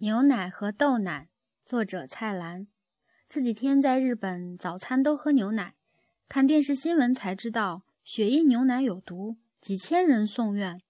[0.00, 1.28] 牛奶和豆奶，
[1.66, 2.68] 作者蔡澜。
[3.26, 5.74] 这几天在日本，早餐都喝牛奶。
[6.28, 10.80] 看电视新闻才知道，雪印牛奶有毒，几千人送院。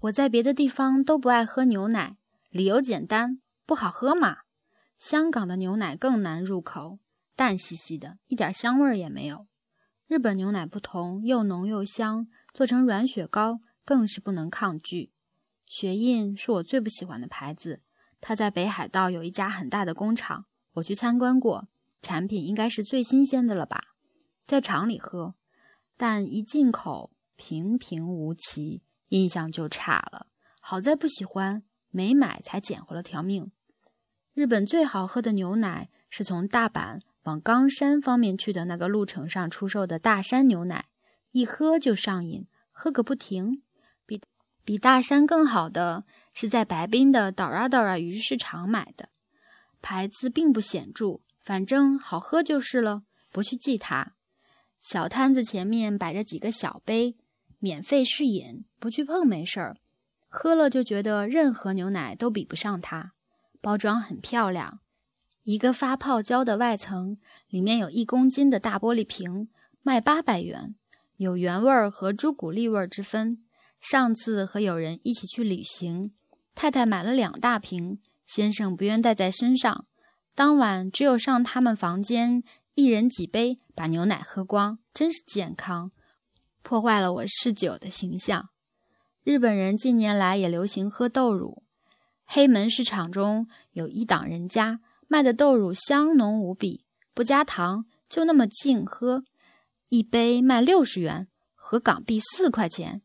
[0.00, 2.16] 我在别的地方都不爱喝牛奶，
[2.50, 4.38] 理由简单，不好喝嘛。
[4.98, 6.98] 香港的牛奶更难入口，
[7.36, 9.46] 淡兮兮的，一点香味也没有。
[10.08, 15.12] 日本牛奶不同，又浓又香，做成软雪糕更是不能抗拒。
[15.64, 17.82] 雪印是我最不喜欢的牌子。
[18.20, 21.68] 他在北海道有一家很大的工厂，我去参观过，
[22.02, 23.82] 产品应该是最新鲜的了吧？
[24.44, 25.34] 在厂里喝，
[25.96, 30.26] 但一进口平平无奇，印象就差了。
[30.60, 33.52] 好在不喜欢，没买才捡回了条命。
[34.34, 40.86] 日本最好喝的牛奶是从大阪往冈山方面去的那个路程上出售的大山牛奶，
[41.32, 43.62] 一喝就上瘾，喝个不停。
[44.68, 46.04] 比大山更好的。
[46.34, 49.08] 是在白滨的岛拉岛拉鱼市场买的，
[49.80, 54.12] 牌子并不显著，反正好喝就是了，不去记它。
[54.82, 57.16] 小摊子前面摆着几个小杯，
[57.58, 59.78] 免费试饮，不去碰没事儿，
[60.28, 63.14] 喝了就觉得任何牛奶都比不上它。
[63.62, 64.80] 包装很漂亮，
[65.44, 67.16] 一个发泡胶的外层，
[67.48, 69.48] 里面有一公斤的大玻璃瓶，
[69.80, 70.76] 卖八百元，
[71.16, 73.42] 有原味儿和朱古力味之分。
[73.80, 76.12] 上次和友人一起去旅行。
[76.54, 79.86] 太太买了两大瓶，先生不愿带在身上。
[80.34, 82.42] 当晚只有上他们房间，
[82.74, 85.90] 一人几杯，把牛奶喝光，真是健康。
[86.62, 88.50] 破坏了我嗜酒的形象。
[89.24, 91.62] 日本人近年来也流行喝豆乳。
[92.24, 96.84] 黑门市场中有一档人家卖的豆乳香浓无比，
[97.14, 99.24] 不加糖，就那么净喝，
[99.88, 103.02] 一杯卖六十元，合港币四块钱。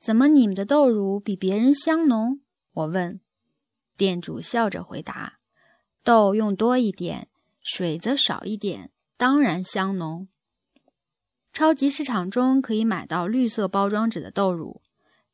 [0.00, 0.28] 怎么？
[0.28, 2.40] 你们的豆乳比别人香浓？
[2.72, 3.20] 我问。
[3.98, 5.40] 店主笑着回答
[6.02, 7.28] ：“豆用多一点，
[7.60, 10.26] 水则少一点，当然香浓。”
[11.52, 14.80] 超级市场中可以买到绿色包装纸的豆乳，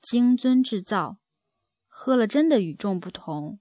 [0.02, 1.18] 精樽制造，
[1.86, 3.60] 喝了真的与众不同。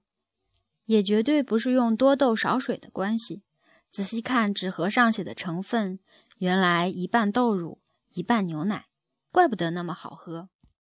[0.86, 3.44] 也绝对不是用多豆少水的关系。
[3.92, 6.00] 仔细看纸盒上写的成分，
[6.38, 7.80] 原来一半豆乳，
[8.10, 8.86] 一半牛奶，
[9.30, 10.48] 怪不得那么好喝。